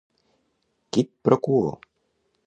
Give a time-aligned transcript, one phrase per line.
[0.93, 1.69] Quid pro quo.